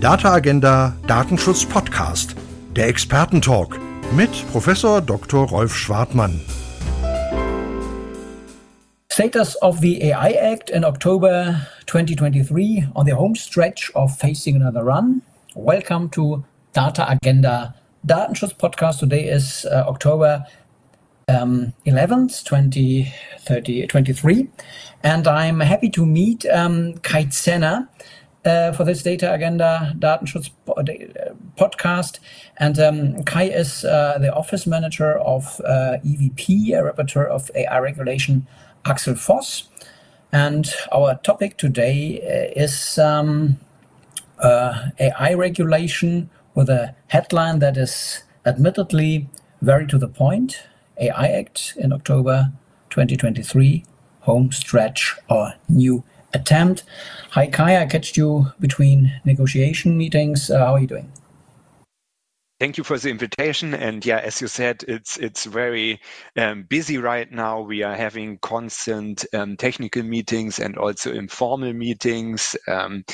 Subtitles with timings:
[0.00, 2.36] Data Agenda Datenschutz Podcast,
[2.76, 3.80] der Expertentalk
[4.14, 5.48] mit Professor Dr.
[5.48, 6.38] Rolf Schwartmann.
[9.10, 14.84] Status of the AI Act in October 2023 on the home stretch of facing another
[14.84, 15.22] run.
[15.54, 16.44] Welcome to
[16.74, 17.74] Data Agenda
[18.06, 18.98] Datenschutz Podcast.
[18.98, 20.44] Today is uh, October
[21.28, 24.50] um, 11th, 2023.
[25.02, 27.88] And I'm happy to meet um, Kai Zenner
[28.46, 32.18] uh, for this Data Agenda Datenschutz uh, podcast.
[32.58, 37.78] And um, Kai is uh, the office manager of uh, EVP, a rapporteur of AI
[37.78, 38.46] regulation,
[38.84, 39.68] Axel Voss.
[40.32, 43.58] And our topic today uh, is um,
[44.38, 49.28] uh, AI regulation with a headline that is admittedly
[49.62, 50.62] very to the point
[50.98, 52.52] AI Act in October
[52.90, 53.84] 2023,
[54.20, 56.02] home stretch or new
[56.36, 56.84] attempt.
[57.30, 60.50] Hi Kai, I catched you between negotiation meetings.
[60.50, 61.10] Uh, how are you doing?
[62.58, 63.74] Thank you for the invitation.
[63.74, 66.00] And yeah, as you said, it's it's very
[66.38, 67.60] um, busy right now.
[67.60, 72.56] We are having constant um, technical meetings and also informal meetings.
[72.66, 73.04] Um,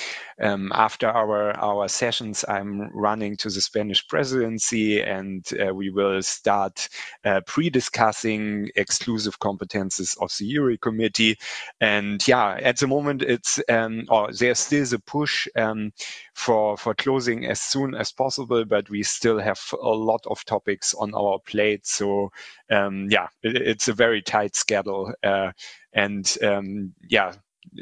[0.40, 6.22] um after our our sessions, I'm running to the Spanish presidency, and uh, we will
[6.22, 6.88] start
[7.24, 11.36] uh, pre-discussing exclusive competences of the JURI committee.
[11.80, 15.92] And yeah, at the moment, it's um, or there's still a push um,
[16.34, 20.44] for for closing as soon as possible, but we still still have a lot of
[20.44, 21.86] topics on our plate.
[21.86, 22.30] So
[22.70, 25.52] um, yeah, it, it's a very tight schedule, uh,
[25.92, 27.34] and um, yeah.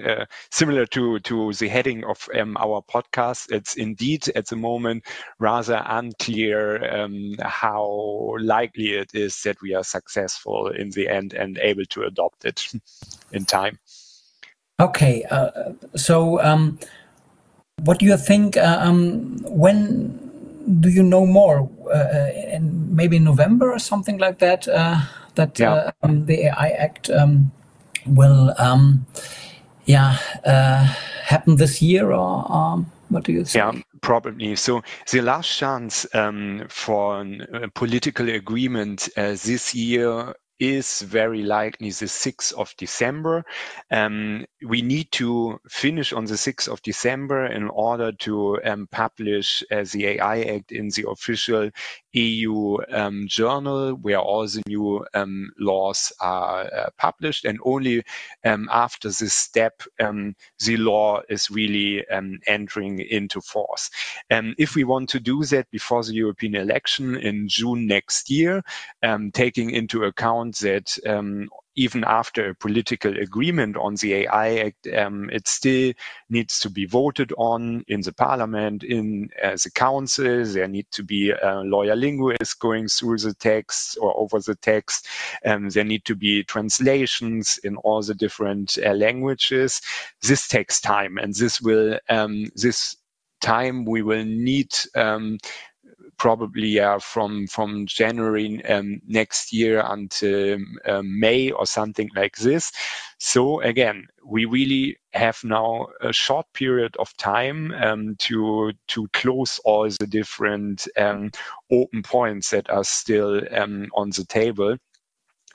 [0.07, 5.03] Uh, similar to to the heading of um, our podcast, it's indeed at the moment
[5.39, 11.57] rather unclear um, how likely it is that we are successful in the end and
[11.59, 12.69] able to adopt it
[13.33, 13.79] in time.
[14.79, 16.79] Okay, uh, so um,
[17.83, 18.59] what do you think?
[18.59, 20.30] Uh, um, when
[20.81, 21.71] do you know more?
[21.93, 24.69] Uh, in maybe in November or something like that.
[24.69, 25.01] Uh,
[25.35, 25.73] that yeah.
[25.73, 27.51] Uh, um, the AI Act um,
[28.07, 29.07] will, um,
[29.85, 30.85] yeah, uh,
[31.25, 33.75] happen this year, or um, what do you think?
[33.75, 34.57] Yeah, probably.
[34.57, 37.23] So the last chance um, for
[37.53, 43.45] a political agreement uh, this year is very likely the 6th of December.
[43.91, 49.65] Um, we need to finish on the 6th of December in order to um, publish
[49.73, 51.71] uh, the AI Act in the official
[52.13, 57.45] EU um, journal where all the new um, laws are uh, published.
[57.45, 58.03] And only
[58.45, 60.35] um, after this step, um,
[60.65, 62.05] the law is really
[62.47, 63.91] entering into force.
[64.31, 68.63] if we want to do that before the European election in June next year,
[69.33, 75.31] taking into account that um, even after a political agreement on the AI Act, um,
[75.31, 75.93] it still
[76.29, 80.45] needs to be voted on in the parliament, in uh, the council.
[80.45, 85.07] There need to be a lawyer linguist going through the text or over the text.
[85.45, 89.81] Um, there need to be translations in all the different uh, languages.
[90.23, 92.97] This takes time, and this will um, this
[93.41, 95.39] time we will need um,
[96.21, 102.73] probably uh, from from January um, next year until um, May or something like this.
[103.19, 109.61] So again, we really have now a short period of time um, to to close
[109.65, 111.31] all the different um,
[111.73, 114.77] open points that are still um, on the table.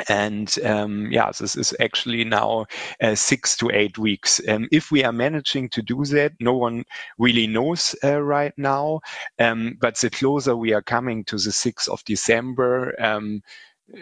[0.10, 2.66] And um, yeah, this is actually now
[3.02, 4.42] uh, six to eight weeks.
[4.46, 6.84] Um, if we are managing to do that, no one
[7.18, 9.02] really knows uh, right now.
[9.40, 13.42] Um, but the closer we are coming to the 6th of December, um,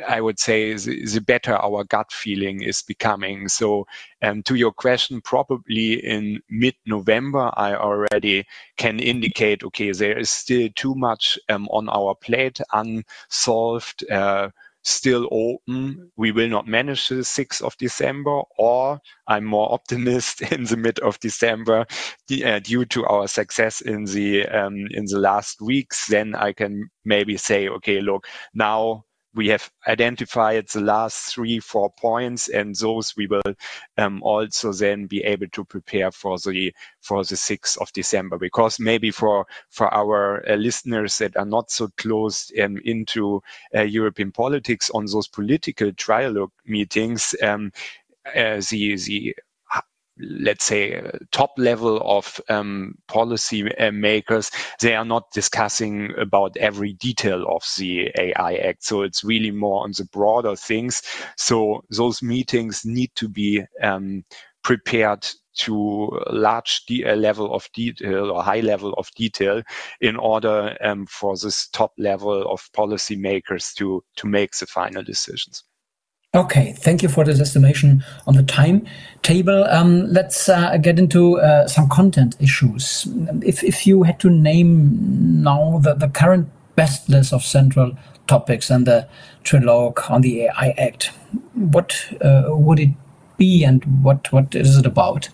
[0.08, 3.50] I would say the, the, better our gut feeling is becoming.
[3.50, 3.86] So,
[4.22, 8.46] um, to your question, probably in mid-November, I already
[8.78, 14.10] can indicate, okay, there is still too much um, on our plate unsolved.
[14.10, 14.50] Uh,
[14.84, 16.12] still open.
[16.18, 21.00] We will not manage the 6th of December, or I'm more optimist in the mid
[21.00, 21.86] of December
[22.46, 26.08] uh, due to our success in the um, in the last weeks.
[26.08, 31.92] Then I can maybe say, okay, look, now we have identified the last three, four
[31.92, 33.42] points, and those we will
[33.98, 38.38] um, also then be able to prepare for the for the 6th of December.
[38.38, 43.42] Because maybe for for our uh, listeners that are not so close um, into
[43.76, 47.72] uh, European politics on those political trialogue meetings, um,
[48.26, 49.36] uh, the the
[50.20, 56.56] let's say uh, top level of um, policy uh, makers they are not discussing about
[56.58, 61.02] every detail of the ai act so it's really more on the broader things
[61.36, 64.24] so those meetings need to be um,
[64.64, 69.62] prepared to large uh, level of detail or high level of detail
[70.02, 75.64] in order um, for this top level of policymakers to to make the final decisions.
[76.36, 79.66] Okay, thank you for this estimation on the timetable.
[79.66, 83.08] Um, let's uh, get into uh, some content issues.
[83.44, 87.96] If, if you had to name now the, the current best list of central
[88.26, 89.08] topics and the
[89.44, 91.12] trilogue on the AI Act,
[91.54, 92.90] what uh, would it
[93.38, 95.30] be and what, what is it about?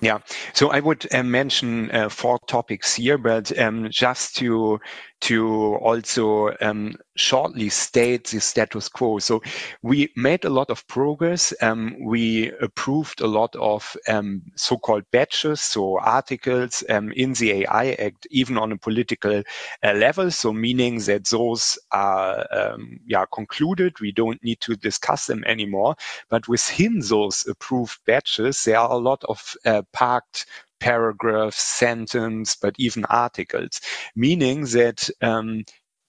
[0.00, 0.18] Yeah,
[0.52, 4.80] so I would uh, mention uh, four topics here, but um, just to
[5.22, 9.18] to also um, shortly state the status quo.
[9.18, 9.42] So
[9.82, 11.54] we made a lot of progress.
[11.62, 17.92] Um, we approved a lot of um, so-called batches, so articles um, in the AI
[17.92, 19.42] Act, even on a political
[19.84, 20.30] uh, level.
[20.30, 24.00] So meaning that those are um, yeah concluded.
[24.00, 25.96] We don't need to discuss them anymore.
[26.30, 30.46] But within those approved batches, there are a lot of uh, parked
[30.80, 33.80] paragraphs, sentence, but even articles,
[34.16, 35.64] meaning that um,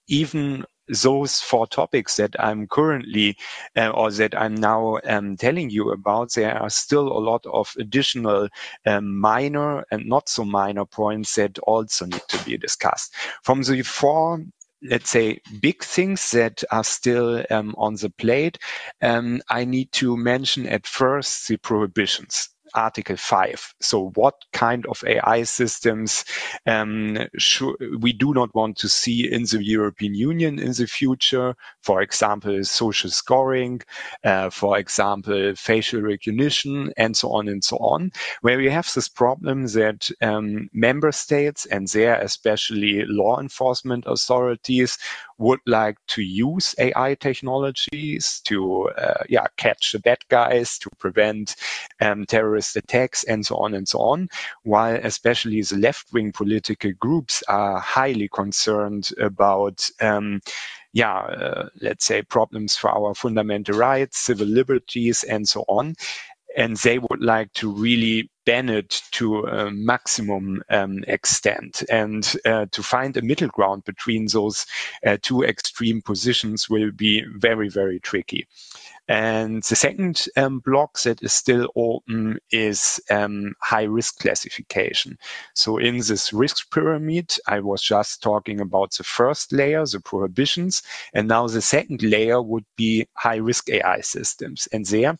[0.08, 0.64] even
[1.02, 3.38] those four topics that I'm currently
[3.76, 7.72] uh, or that I'm now um, telling you about, there are still a lot of
[7.78, 8.48] additional
[8.86, 13.14] um, minor and not so minor points that also need to be discussed.
[13.44, 14.44] From the four
[14.84, 18.58] let's say big things that are still um, on the plate
[19.00, 23.74] um, i need to mention at first the prohibitions Article 5.
[23.80, 26.24] So what kind of AI systems
[26.66, 27.18] um,
[27.98, 31.54] we do not want to see in the European Union in the future?
[31.82, 33.82] For example, social scoring,
[34.24, 39.08] uh, for example, facial recognition, and so on and so on, where we have this
[39.08, 44.98] problem that um, member states and there especially law enforcement authorities
[45.38, 51.56] would like to use AI technologies to uh, yeah catch the bad guys, to prevent
[52.00, 54.28] um, terrorist attacks, and so on and so on.
[54.62, 60.40] While especially the left-wing political groups are highly concerned about um,
[60.94, 65.94] yeah, uh, let's say problems for our fundamental rights, civil liberties, and so on
[66.56, 71.82] and they would like to really ban it to a maximum um, extent.
[71.90, 74.66] And uh, to find a middle ground between those
[75.06, 78.48] uh, two extreme positions will be very, very tricky.
[79.08, 85.18] And the second um, block that is still open is um, high risk classification.
[85.54, 90.82] So in this risk pyramid, I was just talking about the first layer, the prohibitions,
[91.12, 94.68] and now the second layer would be high risk AI systems.
[94.72, 95.18] And there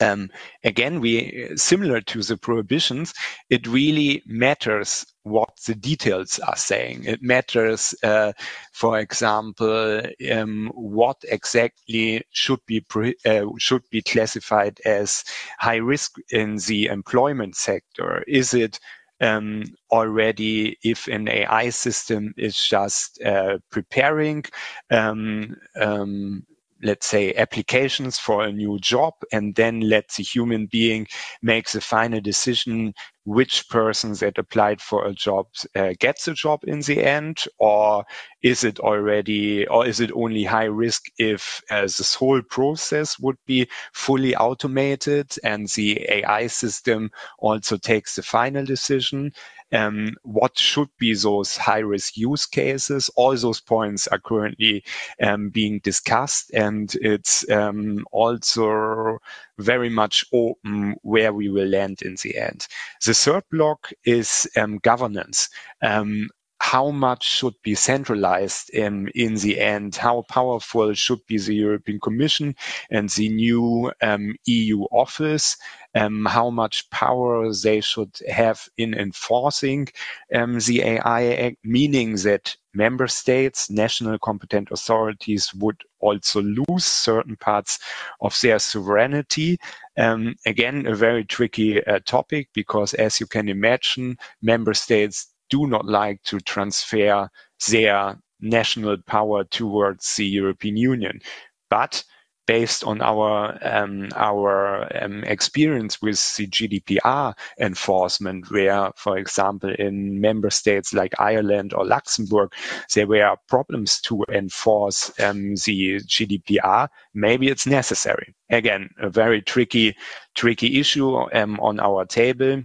[0.00, 0.30] um,
[0.64, 3.14] again, we similar to the prohibitions,
[3.50, 7.04] it really matters what the details are saying.
[7.04, 8.32] It matters, uh,
[8.72, 10.02] for example,
[10.32, 12.84] um, what exactly should be
[13.26, 15.24] uh, should be classified as
[15.58, 18.24] high risk in the employment sector.
[18.26, 18.78] Is it
[19.20, 24.44] um, already if an AI system is just uh, preparing
[24.90, 26.44] um, um,
[26.82, 31.06] let's say applications for a new job and then let the human being
[31.42, 32.92] make the final decision
[33.28, 35.46] which person that applied for a job
[35.76, 38.04] uh, gets a job in the end or
[38.42, 43.36] is it already or is it only high risk if uh, this whole process would
[43.46, 49.32] be fully automated and the AI system also takes the final decision
[49.72, 53.10] um, what should be those high risk use cases.
[53.16, 54.84] All those points are currently
[55.22, 59.18] um, being discussed, and it's um, also
[59.58, 62.66] very much open where we will land in the end.
[63.04, 65.50] The third block is um, governance.
[65.82, 66.28] Um,
[66.60, 69.96] how much should be centralized in, in the end?
[69.96, 72.56] How powerful should be the European Commission
[72.90, 75.56] and the new um, EU office?
[75.94, 79.88] Um, how much power they should have in enforcing
[80.34, 87.36] um, the AI Act, meaning that member states, national competent authorities would also lose certain
[87.36, 87.80] parts
[88.20, 89.58] of their sovereignty.
[89.98, 95.66] Um, again, a very tricky uh, topic because as you can imagine, member states do
[95.66, 97.28] not like to transfer
[97.68, 101.20] their national power towards the European Union.
[101.68, 102.04] But
[102.48, 110.20] based on our um, our um, experience with the GDPR enforcement, where, for example, in
[110.22, 112.52] member states like Ireland or Luxembourg,
[112.94, 116.88] there were problems to enforce um, the GDPR.
[117.12, 118.34] Maybe it's necessary.
[118.48, 119.96] Again, a very tricky
[120.34, 122.62] tricky issue um, on our table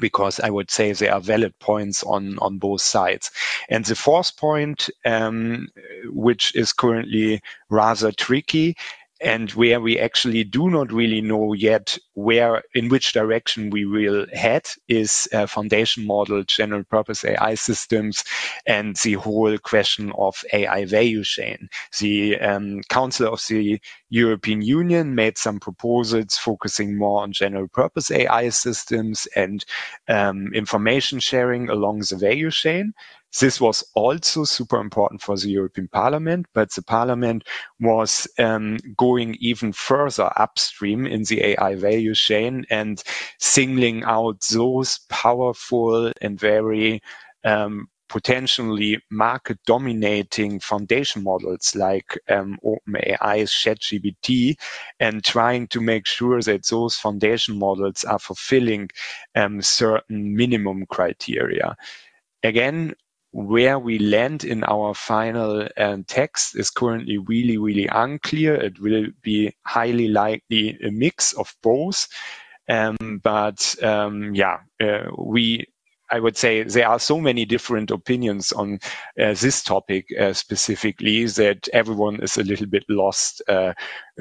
[0.00, 3.30] because I would say there are valid points on, on both sides.
[3.68, 5.68] And the fourth point, um,
[6.06, 8.76] which is currently rather tricky,
[9.20, 14.26] and where we actually do not really know yet where in which direction we will
[14.32, 18.24] head is uh, foundation model general purpose ai systems
[18.66, 21.68] and the whole question of ai value chain.
[21.98, 23.80] The um, council of the
[24.10, 29.64] european union made some proposals focusing more on general purpose ai systems and
[30.08, 32.92] um, information sharing along the value chain
[33.40, 37.44] this was also super important for the European Parliament, but the Parliament
[37.80, 43.02] was um, going even further upstream in the AI value chain and
[43.38, 47.02] singling out those powerful and very
[47.44, 54.54] um, potentially market dominating foundation models like um, OpenAI's ChatGPT
[55.00, 58.88] and trying to make sure that those foundation models are fulfilling
[59.34, 61.76] um, certain minimum criteria.
[62.42, 62.94] Again,
[63.36, 68.54] where we land in our final um, text is currently really, really unclear.
[68.54, 72.08] It will be highly likely a mix of both.
[72.66, 75.66] Um, but um, yeah, uh, we
[76.10, 78.78] I would say there are so many different opinions on
[79.20, 83.74] uh, this topic uh, specifically that everyone is a little bit lost uh,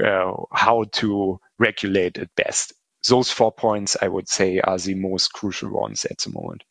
[0.04, 2.74] uh how to regulate it best.
[3.08, 6.64] Those four points, I would say, are the most crucial ones at the moment.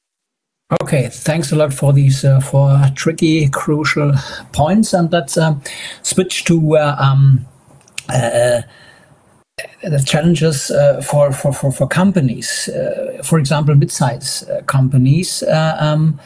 [0.72, 4.12] Okay, thanks a lot for these uh, four tricky, crucial
[4.52, 5.56] points, and let's uh,
[6.02, 7.44] switch to uh, um,
[8.08, 8.62] uh,
[9.82, 12.70] the challenges uh, for, for, for, for companies.
[12.70, 15.42] Uh, for example, mid-size companies.
[15.42, 16.18] Um,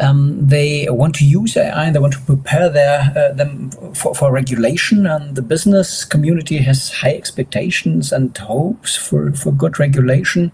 [0.00, 4.32] um, they want to use AI and they want to prepare their them for, for
[4.32, 10.50] regulation, and the business community has high expectations and hopes for, for good regulation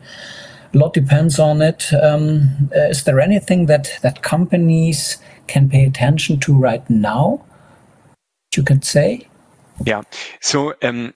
[0.73, 1.93] a lot depends on it.
[1.95, 7.45] Um, uh, is there anything that that companies can pay attention to right now?
[8.55, 9.29] You could say.
[9.85, 10.03] Yeah.
[10.41, 11.15] So um,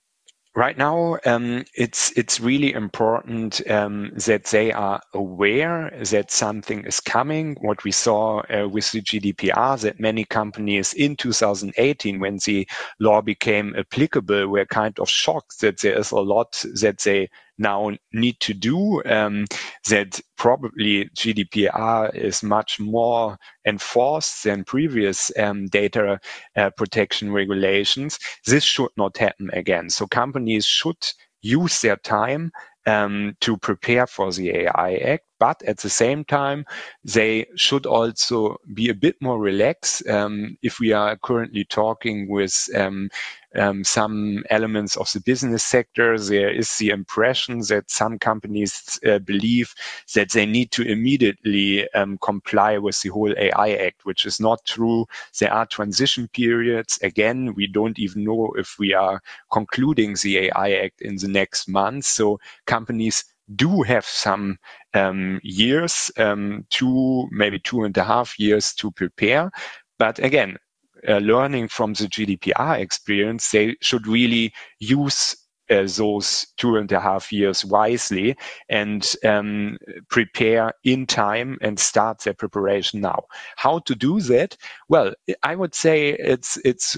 [0.54, 7.00] right now um, it's it's really important um, that they are aware that something is
[7.00, 12.68] coming what we saw uh, with the gdpr that many companies in 2018 when the
[13.00, 17.90] law became applicable were kind of shocked that there is a lot that they now
[18.12, 19.44] need to do um,
[19.88, 26.20] that probably GDPR is much more enforced than previous um, data
[26.56, 28.18] uh, protection regulations.
[28.46, 29.90] This should not happen again.
[29.90, 30.96] So companies should
[31.42, 32.50] use their time
[32.87, 36.64] um, to prepare for the AI Act, but at the same time,
[37.04, 40.06] they should also be a bit more relaxed.
[40.08, 43.08] Um, if we are currently talking with um,
[43.56, 49.20] um, some elements of the business sector, there is the impression that some companies uh,
[49.20, 49.75] believe
[50.14, 54.64] that they need to immediately um, comply with the whole AI Act, which is not
[54.64, 55.06] true.
[55.40, 56.99] There are transition periods.
[57.02, 61.68] Again, we don't even know if we are concluding the AI Act in the next
[61.68, 62.06] month.
[62.06, 64.58] So companies do have some
[64.94, 69.50] um, years, um, two, maybe two and a half years to prepare.
[69.99, 70.58] But again,
[71.06, 75.37] Uh, learning from the GDPR experience, they should really use
[75.71, 78.37] uh, those two and a half years wisely
[78.68, 79.78] and um,
[80.11, 83.25] prepare in time and start their preparation now.
[83.56, 84.56] How to do that?
[84.88, 86.97] Well, I would say it's it's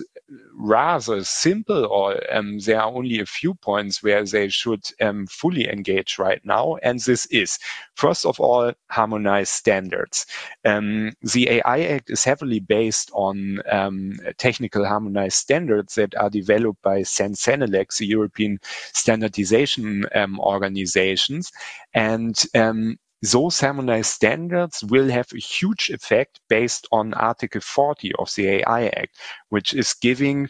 [0.54, 5.68] rather simple, or um, there are only a few points where they should um, fully
[5.68, 7.58] engage right now, and this is
[7.94, 10.26] first of all harmonized standards.
[10.64, 16.82] Um, the AI Act is heavily based on um, technical harmonized standards that are developed
[16.82, 18.55] by CEN-CENELEC, the European
[18.94, 21.52] standardization um, organizations.
[21.94, 28.32] And um, those harmonized standards will have a huge effect based on Article 40 of
[28.36, 29.16] the AI Act,
[29.50, 30.48] which is giving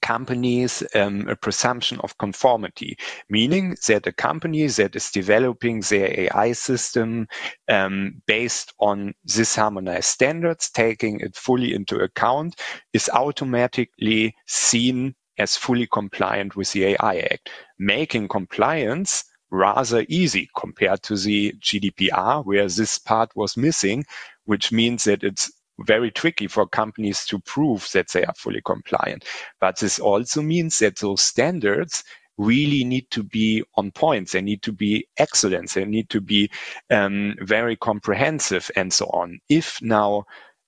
[0.00, 2.96] companies um, a presumption of conformity,
[3.28, 7.26] meaning that a company that is developing their AI system
[7.68, 12.54] um, based on this harmonized standards, taking it fully into account,
[12.92, 21.02] is automatically seen as fully compliant with the AI Act, making compliance rather easy compared
[21.04, 24.04] to the GDPR, where this part was missing,
[24.46, 29.24] which means that it's very tricky for companies to prove that they are fully compliant.
[29.60, 32.04] But this also means that those standards
[32.38, 34.30] really need to be on point.
[34.30, 35.70] They need to be excellent.
[35.72, 36.50] They need to be
[36.90, 39.40] um, very comprehensive and so on.
[39.48, 40.24] If now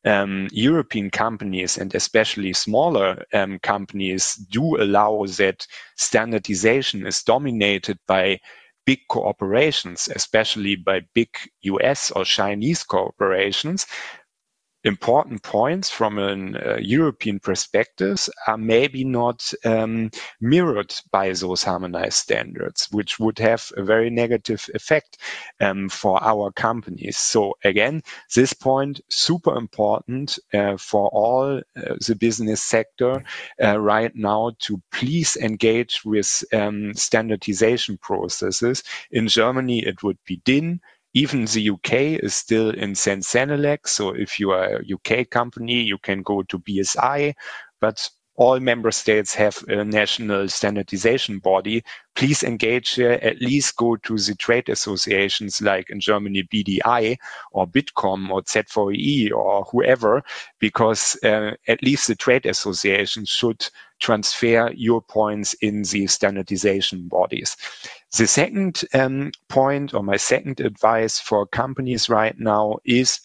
[0.06, 8.38] um, European companies and especially smaller um, companies do allow that standardization is dominated by
[8.86, 11.28] big corporations, especially by big
[11.62, 13.86] US or Chinese corporations,
[14.86, 22.14] important points from a uh, European perspective are maybe not um, mirrored by those harmonized
[22.14, 25.18] standards, which would have a very negative effect
[25.60, 27.18] um, for our companies.
[27.18, 28.02] So again,
[28.34, 33.24] this point super important uh, for all uh, the business sector
[33.62, 38.84] uh, right now to please engage with um, standardization processes.
[39.10, 40.80] In Germany, it would be DIN.
[41.16, 41.94] Even the UK
[42.25, 43.88] is still in CEN-CENELEC.
[43.88, 47.35] So if you are a UK company, you can go to BSI,
[47.80, 51.85] but all member states have a national standardization body.
[52.16, 57.18] Please engage here, at least go to the trade associations like in Germany, BDI
[57.52, 60.25] or Bitkom or ZVEI or whoever,
[60.61, 63.68] because uh, at least the trade associations should
[64.00, 67.56] transfer your points in the standardization bodies.
[68.18, 73.20] The second um, point or my second advice for companies right now is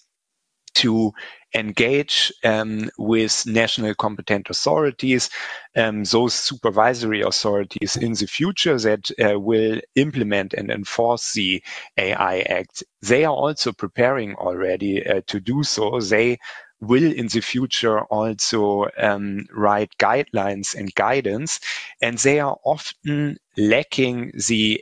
[0.75, 1.13] to
[1.53, 5.29] engage um, with national competent authorities,
[5.75, 11.61] um, those supervisory authorities in the future that uh, will implement and enforce the
[11.97, 12.83] AI Act.
[13.01, 15.99] They are also preparing already uh, to do so.
[15.99, 16.39] They
[16.81, 21.59] will in the future also um, write guidelines and guidance,
[22.01, 24.81] and they are often lacking the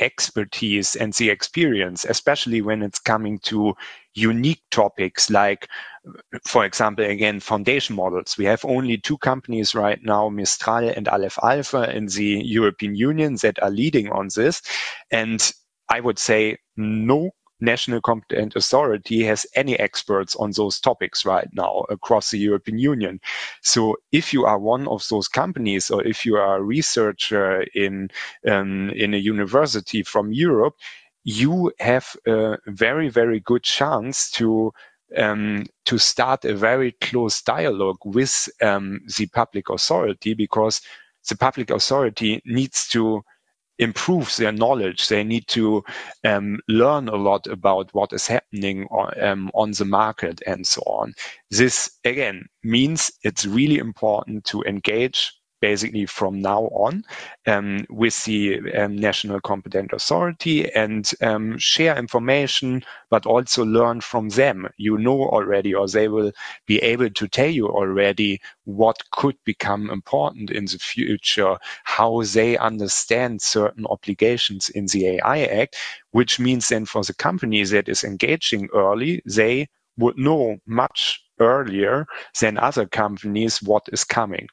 [0.00, 3.74] expertise and the experience, especially when it's coming to
[4.14, 5.68] unique topics like,
[6.46, 8.36] for example, again, foundation models.
[8.38, 13.36] We have only two companies right now, Mistral and Aleph Alpha in the European Union
[13.42, 14.62] that are leading on this.
[15.10, 15.40] And
[15.88, 21.84] I would say no national competent authority has any experts on those topics right now
[21.90, 23.20] across the European Union.
[23.62, 28.10] So if you are one of those companies or if you are a researcher in,
[28.46, 30.74] um, in a university from Europe,
[31.24, 34.72] you have a very, very good chance to
[35.16, 40.82] um, to start a very close dialogue with um, the public authority because
[41.28, 43.22] the public authority needs to
[43.78, 45.08] improve their knowledge.
[45.08, 45.84] They need to
[46.24, 50.82] um, learn a lot about what is happening on, um, on the market and so
[50.86, 51.14] on.
[51.50, 57.04] This again means it's really important to engage basically from now on
[57.46, 64.28] um, with the um, national competent authority and um, share information, but also learn from
[64.30, 64.68] them.
[64.76, 66.32] You know already, or they will
[66.66, 72.56] be able to tell you already what could become important in the future, how they
[72.58, 75.76] understand certain obligations in the AI Act,
[76.12, 82.06] which means then for the company that is engaging early, they would know much earlier
[82.40, 84.48] than other companies what is coming.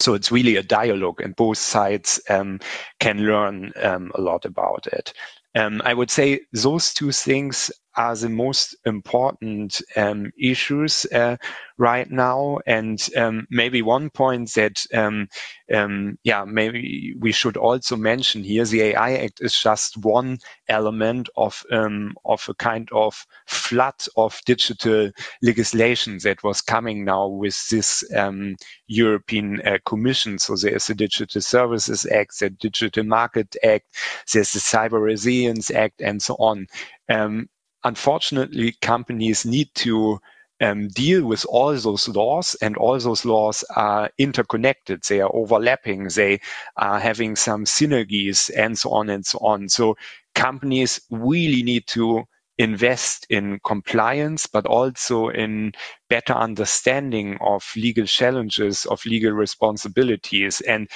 [0.00, 2.60] So it's really a dialogue, and both sides um,
[2.98, 5.12] can learn um, a lot about it.
[5.54, 11.36] Um, I would say those two things are the most important um, issues uh,
[11.76, 12.58] right now.
[12.66, 15.28] And um, maybe one point that, um,
[15.72, 21.28] um, yeah, maybe we should also mention here: the AI Act is just one element
[21.36, 25.10] of um, of a kind of flood of digital
[25.42, 30.38] legislation that was coming now with this um, European uh, Commission.
[30.38, 33.84] So there is the Digital Services Act, the Digital Market Act,
[34.32, 36.66] there's the Cyber Resilience Act, and so on.
[37.10, 37.48] Um,
[37.84, 40.20] unfortunately, companies need to
[40.60, 45.02] um, deal with all those laws and all those laws are interconnected.
[45.08, 46.08] They are overlapping.
[46.08, 46.40] They
[46.76, 49.68] are having some synergies and so on and so on.
[49.68, 49.96] So
[50.34, 52.24] companies really need to
[52.58, 55.72] invest in compliance, but also in
[56.10, 60.90] better understanding of legal challenges, of legal responsibilities and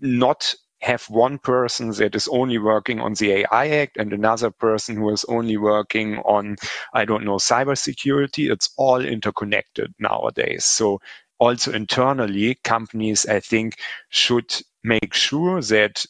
[0.00, 4.96] not have one person that is only working on the AI Act and another person
[4.96, 6.56] who is only working on,
[6.94, 8.50] I don't know, cybersecurity.
[8.52, 10.64] It's all interconnected nowadays.
[10.64, 11.00] So
[11.38, 13.76] also internally, companies, I think,
[14.10, 14.52] should
[14.84, 16.04] make sure that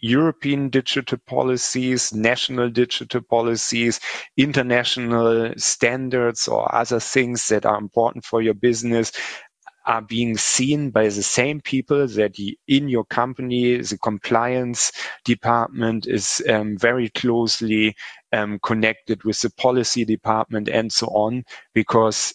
[0.00, 4.00] European digital policies, national digital policies,
[4.36, 9.12] international standards or other things that are important for your business
[9.86, 14.92] are being seen by the same people that in your company, the compliance
[15.24, 17.94] department is um, very closely
[18.32, 22.34] um, connected with the policy department and so on, because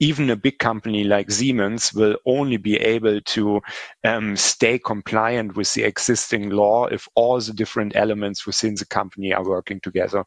[0.00, 3.60] even a big company like Siemens will only be able to
[4.02, 9.32] um, stay compliant with the existing law if all the different elements within the company
[9.32, 10.24] are working together.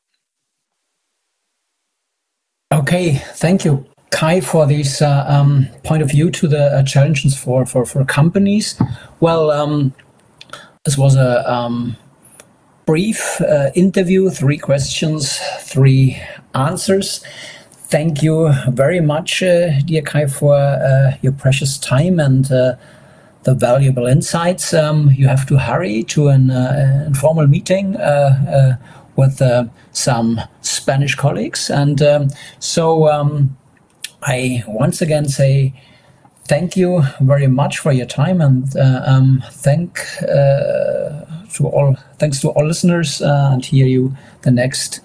[2.72, 3.86] Okay, thank you.
[4.14, 8.06] Kai, for this uh, um, point of view to the uh, challenges for, for, for
[8.06, 8.80] companies.
[9.20, 9.92] Well, um,
[10.84, 11.98] this was a um,
[12.86, 16.22] brief uh, interview, three questions, three
[16.54, 17.24] answers.
[17.90, 22.76] thank you very much, uh, dear Kai, for uh, your precious time and uh,
[23.44, 24.76] the valuable insights.
[24.76, 26.52] Um, you have to hurry to an
[27.08, 27.98] informal meeting
[29.16, 29.42] with
[29.92, 31.70] some Spanish colleagues.
[31.70, 32.28] And um,
[32.60, 33.56] so um,
[34.26, 35.74] I once again say
[36.46, 42.40] thank you very much for your time and uh, um, thank uh, to all thanks
[42.42, 45.02] to all listeners uh, and hear you the next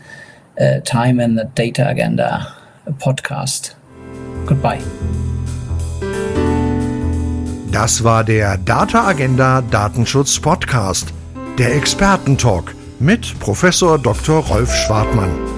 [0.84, 2.52] time in the Data Agenda
[2.98, 3.76] podcast.
[4.46, 4.80] Goodbye.
[7.70, 11.12] Das war der Data Agenda Datenschutz Podcast,
[11.58, 14.40] der Expertentalk mit Professor Dr.
[14.40, 15.57] Rolf Schwartmann.